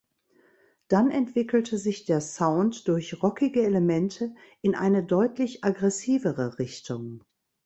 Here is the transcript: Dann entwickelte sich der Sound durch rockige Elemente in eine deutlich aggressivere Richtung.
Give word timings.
Dann 0.87 1.11
entwickelte 1.11 1.77
sich 1.77 2.05
der 2.05 2.21
Sound 2.21 2.87
durch 2.87 3.21
rockige 3.21 3.61
Elemente 3.61 4.33
in 4.63 4.73
eine 4.73 5.03
deutlich 5.05 5.63
aggressivere 5.63 6.57
Richtung. 6.57 7.23